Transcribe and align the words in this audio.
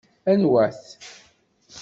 Anwa-t? 0.31 0.85